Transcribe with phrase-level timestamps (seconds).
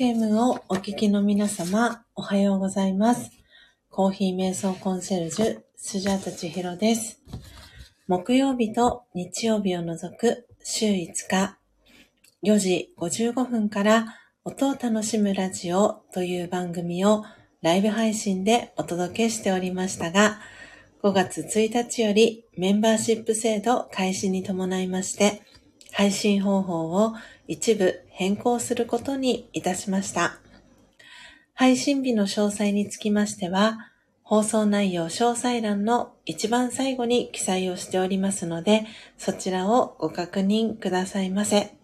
[0.00, 3.32] スタンド FM をお聞きの皆様、おはようございます。
[3.90, 7.20] コーヒー瞑想コンシェルジュ、スジャータチヒロです。
[8.08, 11.58] 木曜日と日曜日を除く週5日、
[12.42, 17.22] 4時55分から音を楽しむラジオという番組を
[17.60, 20.40] ライブ配信でお届けしておりましたが、
[21.02, 25.42] 5月1日よりメンバーシップ制度開始に伴いまして、
[25.92, 27.12] 配信方法を
[27.46, 30.40] 一部変更することにいたしました。
[31.54, 38.84] 配信日の詳細につきましては、放送内容詳細欄の一番最後に記載をしておりますので、
[39.16, 41.74] そちらをご確認くださいませ。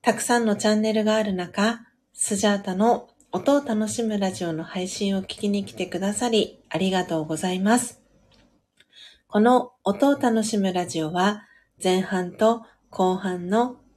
[0.00, 8.02] たくさんのチャンネルがある中、スジャータの音を楽しむラジオの配信を聞きに来てくださり、ありがとうございます。
[9.28, 11.44] この音を楽しむラジオは、
[11.80, 13.76] 前半と後半の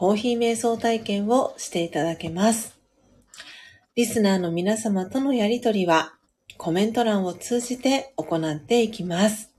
[0.00, 2.78] コーヒー瞑想体験をしていただけます。
[3.94, 6.14] リスナーの皆様とのやりとりは
[6.56, 9.50] コメント欄を通じて行っていきます。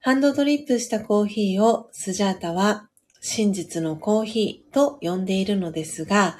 [0.00, 2.90] ハンドドリップしたコーヒーをスジャータは
[3.22, 6.36] 真実のコーヒーと呼んでいるのですが、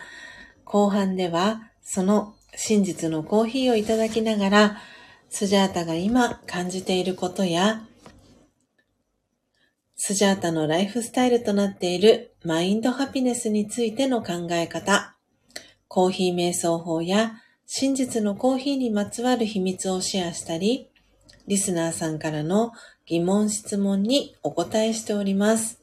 [0.66, 4.76] 後半ではその真実のコーヒーをいただきながら、
[5.30, 7.86] スジャータが今感じていることや、
[10.06, 15.16] スジャータのライフスタイルとなっているマインドハピネスについての考え方、
[15.88, 20.90] コーヒー瞑想法や真実のコーヒーにまつわる秘密をシェアしたり、
[21.46, 22.72] リスナーさんからの
[23.06, 25.80] 疑問質問にお答えしております。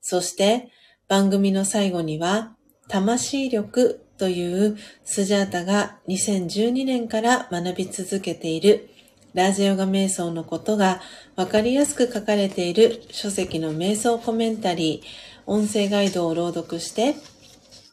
[0.00, 0.70] そして
[1.08, 2.54] 番組の最後には、
[2.86, 8.88] 魂力というスジャータが2012年から学び続けている
[9.36, 11.02] ラージヨガ瞑想のことが
[11.36, 17.14] わかりやすく書かれている書籍の瞑想コメンタリー、音声ガイドを朗読して、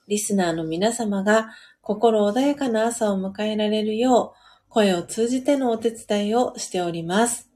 [0.08, 1.50] リスナーの皆様が
[1.82, 4.36] 心穏やかな朝を迎えられるよ
[4.70, 7.50] う、声を通じてのお手伝いをしております。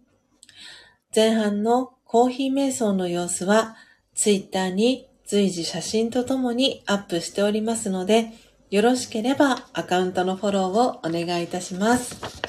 [1.16, 3.78] 前半のコーヒー瞑想の様子は、
[4.16, 8.34] ツイッターに随時写真とともにアップしておりますので、
[8.70, 12.47] よろしければアカウントのフォローをお願いいたします。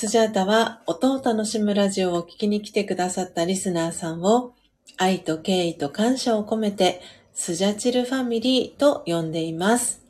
[0.00, 4.54] スジャータは音を楽しむラジオを聞きに来てくださったリスナーさんを
[4.96, 7.00] 愛と敬意と感謝を込めて
[7.34, 10.00] スジャチルファミリーと呼んでいます。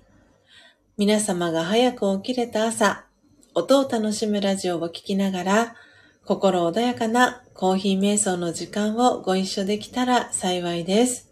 [0.98, 3.06] 皆様が早く起きれた朝、
[3.54, 5.74] 音を楽しむラジオを聞きながら
[6.26, 11.30] 心穏やかなコーヒー瞑想の時間をご一緒できたら幸いです。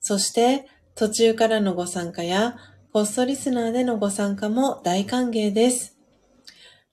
[0.00, 2.56] そして途中からのご参加や
[2.94, 5.97] ポストリスナーでのご参加も大歓迎です。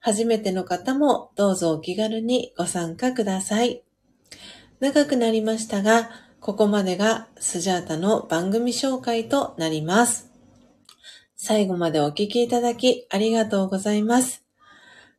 [0.06, 3.82] 初めての方もどうぞお気軽にご参加ください。
[4.78, 10.30] 長くなりましたが、ここまでがスジャータの番組紹介となります。
[11.34, 14.44] 最後までお聞きいただきありがとうございます。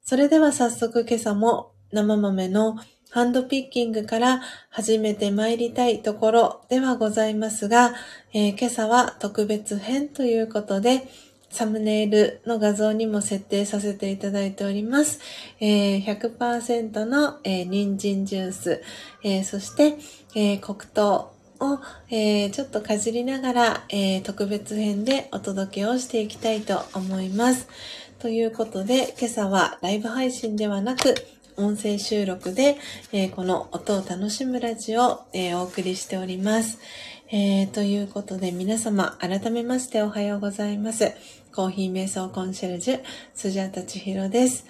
[0.05, 2.77] それでは早速今朝も生豆の
[3.09, 7.93] ハンドピッキングから始めて参りたいところではございますが、
[8.31, 11.09] えー今朝は特別編ということで、
[11.49, 15.19] サムネイルの画像にも設定させていただいております。
[15.59, 18.83] えー100%の、えー人参ジュース、
[19.23, 19.97] えーそして、
[20.35, 21.79] え黒糖を、
[22.09, 27.67] えちょっとかじりながら、え特別編でお届けをしていきたいと思います。
[28.19, 31.15] ということで、今朝はライブ配信ではなく、
[31.55, 32.77] 音声収録で、
[33.11, 36.77] えこの音を楽しむラジオを、えお送りしております。
[37.29, 41.11] えーということで皆様改めましておはようございます。
[41.53, 43.03] コーヒー瞑想コンシェルジュ、
[43.33, 44.65] スジャータチヒロです。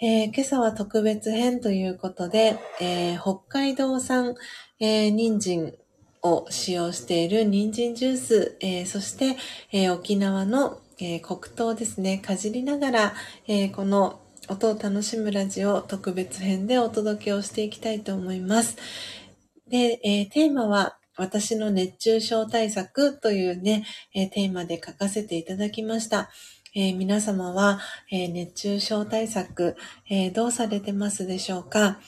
[0.00, 4.36] えー今朝は特別編ということで、えー北海道産、
[4.78, 5.74] えー人参
[6.22, 9.36] を使用している人参ジュース、えーそして、
[9.72, 13.14] えー沖縄の、えー黒糖ですね、かじりながら、
[13.48, 18.76] えーこの音を楽しむラジオ特別編でお届けをしていきたいと思います。
[19.68, 23.84] で、えーテーマは私の熱中症対策というね、
[24.14, 26.30] えテーマで書かせていただきました。
[26.74, 27.80] えー皆様は、
[28.10, 29.76] えー熱中症対策、
[30.08, 31.98] えーどうされてますでしょうか？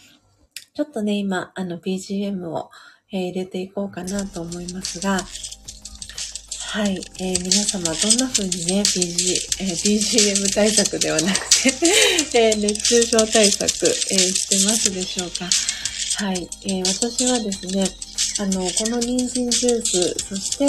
[0.74, 2.70] ちょっとね、今、あの BGM を、
[3.12, 5.20] え入れていこうかなと思いますが、
[6.74, 11.38] はい、え、皆様どんな風にね、BG え BGM 対策ではなく
[12.30, 15.50] て え、熱中症対策、えしてますでしょうか？
[16.24, 17.84] はい、え私はですね、
[18.38, 20.64] あの、この人参ジュース、そして、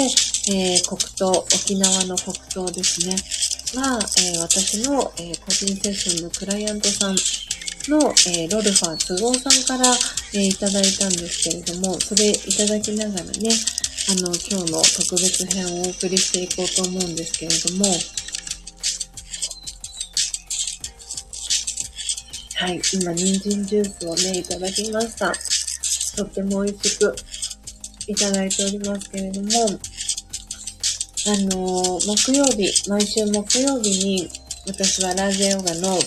[0.54, 3.16] えー黒糖、沖縄の黒糖ですね、
[3.80, 7.16] は、え私の、えー個人セッションのクライアントさん
[7.88, 9.96] の、えロルファー都合さんから、
[10.34, 13.32] えいただいたんですけれども、それいただきながらね、
[14.10, 17.86] あの、今日の特別編をお送りしていこうと思うんですけれども、
[22.56, 25.32] はい、今、人参ジュースをね、いただきました。
[26.16, 27.14] とっても美味しく
[28.06, 29.48] いただいておりますけれども、
[31.26, 34.28] あの木曜日、毎週木曜日に、
[34.66, 35.98] 私はラージェヨガの、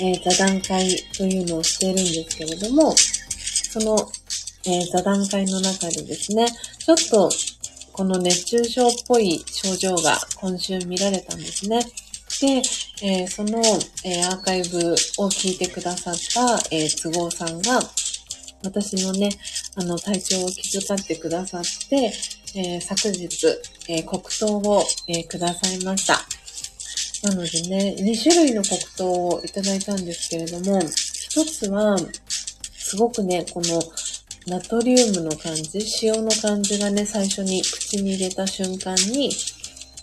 [0.00, 3.96] えー、座談会というのをしているんですけれども、その、
[4.66, 6.46] えー、座談会の中でですね、
[6.78, 7.30] ちょっと、
[7.92, 11.80] この熱中症っぽい症状が今週見られたんですね。
[12.40, 12.62] で、
[13.02, 13.60] えー、その、
[14.04, 17.80] えー、アーカイブを聞いてくださった、えー、都合さんが、
[18.64, 19.28] 私のね、
[19.76, 22.12] あの、体調を気遣ってくださって、
[22.56, 23.28] え昨日、
[23.88, 26.20] え黒糖を、えくださいました。
[27.28, 31.96] なのでね、2種類の黒糖をいただいたんですけれども、一つは、
[32.76, 33.82] すごくね、この
[34.46, 39.30] ナトリウムの感じ、塩の感じがね、最初に口に入れた瞬間に、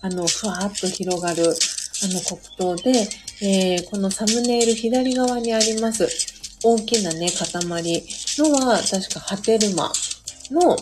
[0.02, 2.20] あの、ふわっと広がる、あの
[2.58, 3.08] 黒糖で、
[3.44, 6.08] えー、このサムネイル左側にあります、
[6.64, 8.04] 大きなね、塊
[8.40, 9.92] のは、確かハテルマ
[10.52, 10.78] の、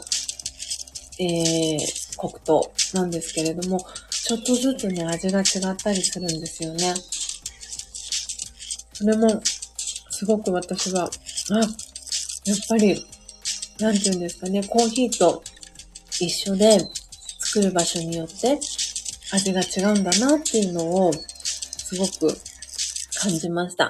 [1.20, 6.94] えー、黒糖なんですけれども、ちょっとずつね、味が違ったりするんですよね。
[8.94, 9.42] それも、
[10.10, 11.10] すごく私は、
[11.52, 13.06] あ、やっぱり
[13.80, 15.42] なんて言うんですかね、コーヒーと
[16.20, 16.80] 一緒で
[17.40, 18.60] 作る場所によって
[19.32, 22.38] 味が違うんだなっていうのをすごく
[23.22, 23.90] 感じました。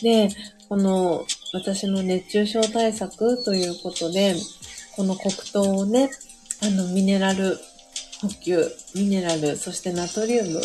[0.00, 0.28] で、
[0.68, 4.34] この私の熱中症対策ということで、
[4.96, 6.10] この黒糖をね、
[6.62, 7.58] あのミネラル
[8.20, 8.64] 補給、
[8.94, 10.60] ミネラル、そしてナトリウム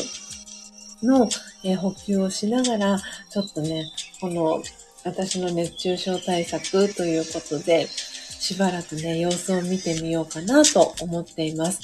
[1.04, 1.30] の、
[1.64, 3.00] え補給をしながら、
[3.30, 3.86] ちょっとね、
[4.20, 4.62] この
[5.06, 11.82] 私の熱中症対策ということで、しばらくね、様子を見てみようかなと思っています。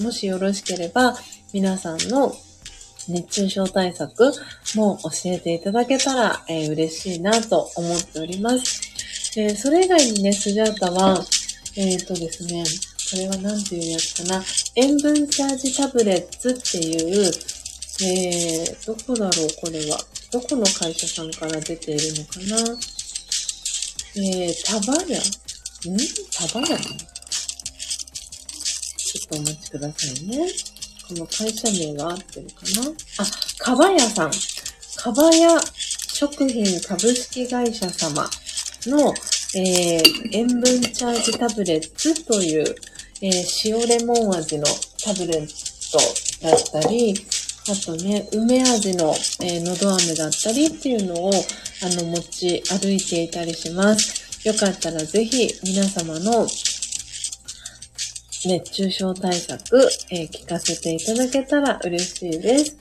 [0.00, 1.16] もしよろしければ、
[1.52, 2.34] 皆さんの
[3.08, 4.32] 熱中症対策
[4.74, 8.82] も教えていただけたら、えー、嬉しいなと思っております。
[9.38, 11.22] えー、それ以外にね、スジャータは、
[11.76, 12.64] えっ、ー、とですね、
[13.10, 14.42] これは何ていうやつかな。
[14.76, 17.32] 塩分チャージタブレッツっていう、
[18.00, 19.98] えー、どこだろうこれは。
[20.30, 22.76] どこの会社さんから出ているのかな
[24.16, 25.18] えー、タバヤ？
[25.18, 25.22] ん？
[26.32, 26.78] タバヤ？
[26.78, 30.48] ちょっとお待ちくださいね。
[31.08, 32.92] この会社名が合ってるかな？
[33.18, 34.30] あ、かばやさん。
[34.96, 35.58] かばや
[36.12, 38.28] 食品株式会社様
[38.86, 39.14] の、
[39.54, 42.74] えー、塩分チャージタブレッツという、
[43.22, 44.64] えー、塩レモン味の
[45.02, 45.46] タブレッ
[45.92, 45.98] ト
[46.46, 47.14] だったり、
[47.70, 54.48] あとね、梅味の、えー、のど飴だったりっていうのを、あの、持ち歩いていたりします。
[54.48, 56.46] よかったらぜひ皆様の
[58.46, 62.76] 熱中症対策、えー、聞かせていただけたら嬉しいです。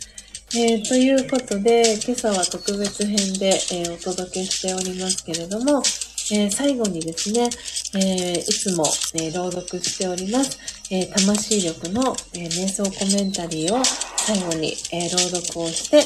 [0.55, 5.81] えー、ということで、今朝は特別編で、えー、お届けしておりますけれども、
[6.29, 7.49] え最後にですね、
[7.95, 8.83] えいつも、
[9.15, 10.59] え朗読しております、
[10.91, 13.81] え魂力の、え瞑想コメンタリーを
[14.17, 16.03] 最後に、え朗読をして、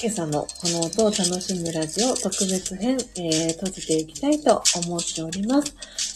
[0.00, 5.74] 今朝のこの音を楽しむラジオ特別編、えー、閉じていきたいと思っております。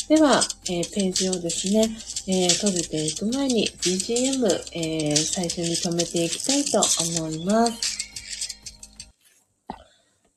[0.09, 1.89] では、えー、ページをですね、
[2.27, 6.83] えー、閉じていく前に BGM、え最初に止めていきたいと
[7.21, 7.99] 思います。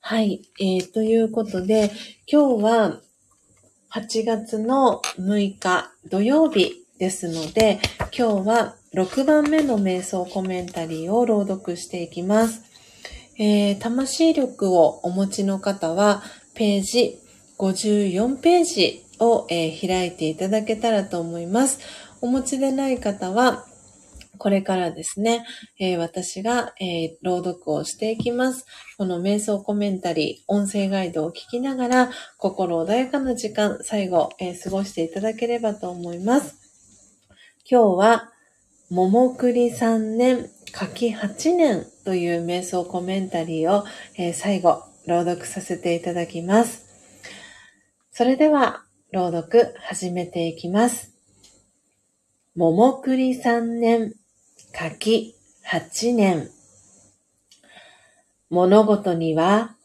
[0.01, 1.91] はい、えー、ということで、
[2.31, 2.99] 今日は
[3.91, 7.79] 8月の6日土曜日ですので、
[8.15, 12.61] 今日は6番目の瞑想コメンタリーを朗読していきます。
[13.39, 16.21] えー、魂力をお持ちの方は、
[16.53, 17.19] ページ
[17.57, 21.79] 54ページを、えー、開いていただけたらと思います。
[22.21, 23.65] お持ちでない方は、
[24.37, 25.45] これからですね、
[25.79, 28.65] えー、私が、えー、朗読をしていきます。
[28.97, 36.55] この瞑想コメンタリー、音声ガイドを聞きながら、心穏やかな時間、最後、えー、過ごしていただければと思います。
[37.69, 38.31] 今日は、
[38.89, 43.85] 桃栗3年、柿8年という瞑想コメンタリーを、
[44.17, 46.85] え、最後朗読させていただきます。
[48.11, 51.13] それでは朗読始めていきます。
[52.55, 54.13] 桃栗三年、
[54.73, 56.49] 柿八年。
[58.49, 59.75] 物事には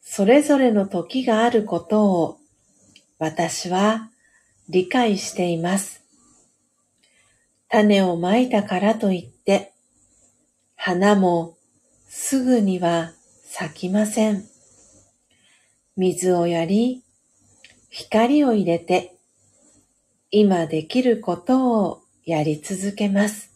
[0.00, 2.38] それぞれの時があることを
[3.18, 4.10] 私は
[4.68, 6.02] 理解しています。
[7.68, 9.72] 種をまいたからといって、
[10.76, 11.58] 花も
[12.08, 13.12] すぐには
[13.44, 14.44] 咲きません。
[15.94, 17.04] 水をやり、
[17.90, 19.16] 光を入れて、
[20.30, 23.50] 今できることをやり続けます。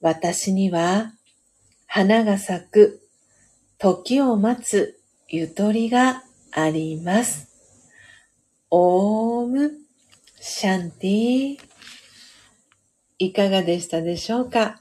[0.00, 1.12] 私には
[1.86, 3.00] 花が咲く
[3.78, 7.48] 時を待つゆとりがあります。
[8.70, 9.72] オーム
[10.40, 11.58] シャンティ
[13.18, 14.80] いかがでしたでしょうか、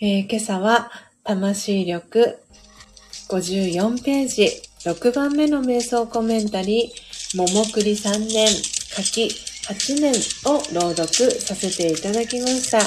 [0.00, 0.90] えー、今朝は
[1.24, 2.38] 魂力
[3.28, 4.48] 54ページ
[4.84, 9.28] 6番目の瞑想コメンタリー桃栗3年書き
[9.66, 10.12] 8年
[10.44, 12.78] を朗読させていただきました。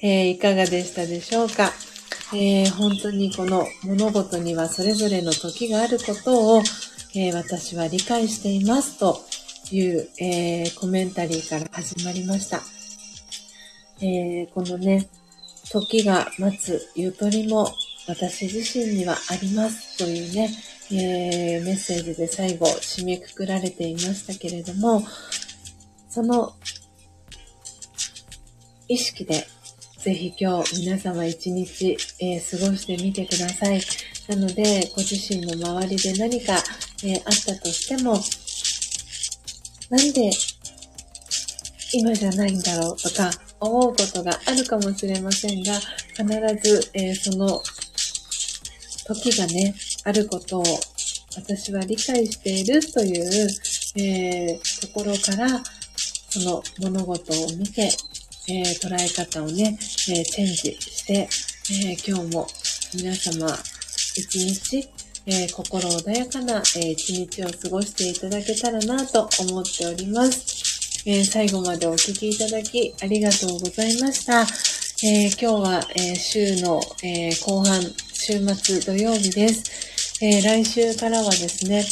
[0.00, 1.70] えー、いかがでしたでしょうか、
[2.32, 6.62] えー、本当にこの物事にはそれぞれの時があることを、
[7.14, 9.20] えー、私は理解していますと
[9.70, 12.62] いう、えコメンタリーから始まりました。
[14.04, 15.08] えこのね、
[15.70, 17.72] 時が待つゆとりも
[18.08, 20.50] 私自身にはありますというね、
[20.92, 25.02] えー、メッセージで最後締めくくられていましたけれども、
[26.10, 26.54] その
[28.88, 29.46] 意識で
[29.98, 33.80] ぜひ今日皆様一日、えー、過ごしてみてください。
[34.28, 36.54] なので、ご自身の周りで何か、
[37.04, 38.20] えー、あったとしても、
[39.88, 40.30] なんで
[41.92, 43.30] 今じゃないんだろうとか
[43.60, 45.74] 思うことがあるかもしれませんが、
[46.16, 46.24] 必
[46.62, 47.62] ず、えー、その
[49.06, 50.64] 時がね、あることを
[51.36, 53.48] 私は理解しているという、
[53.96, 55.62] えー、ところから、
[56.28, 57.90] その物事を見て、
[58.48, 59.78] えー、捉え方をね、
[60.10, 61.28] えー、チェンジして、
[61.70, 62.46] え今日も
[62.92, 63.46] 皆様
[64.16, 64.88] 一日、
[65.26, 71.06] え心穏やかな、え一日を過ごしていただけたらなと思っております。
[71.06, 74.42] え最後までお聴きいただきありがとうございました。
[75.06, 77.80] え今日は、え週の、え後半、
[78.12, 79.81] 週末土曜日です。
[80.24, 81.84] えー、来週からはですね、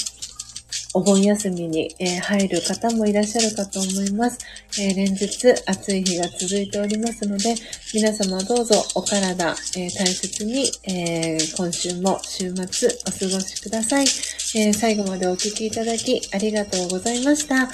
[0.94, 4.38] お盆休みに、えー、入る方もいらっしゃるかと思います。
[4.80, 5.26] えー、連日
[5.66, 7.56] 暑い日が続いておりますので、
[7.92, 14.06] 皆様どうぞお体、え大切に、え今週も週末お過ごしください、
[14.54, 17.66] え最後までお聴きいただきありがとうございました。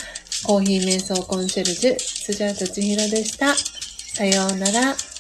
[0.47, 3.55] コーヒー瞑想コンシェルジュ、スジャート千尋でした。
[3.55, 5.16] さようなら。